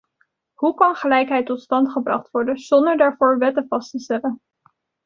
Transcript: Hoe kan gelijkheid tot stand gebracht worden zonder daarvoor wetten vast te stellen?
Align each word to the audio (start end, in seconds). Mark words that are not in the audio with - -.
Hoe 0.53 0.73
kan 0.73 0.95
gelijkheid 0.95 1.45
tot 1.45 1.61
stand 1.61 1.91
gebracht 1.91 2.31
worden 2.31 2.57
zonder 2.57 2.97
daarvoor 2.97 3.37
wetten 3.37 3.65
vast 3.67 3.91
te 3.91 3.99
stellen? 3.99 4.41